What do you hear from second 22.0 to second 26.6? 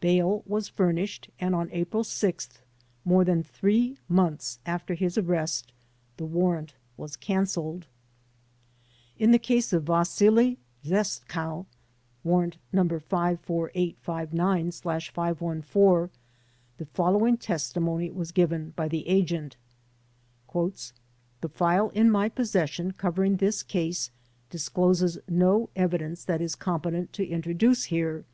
my possession covering this case discloses no evidence that is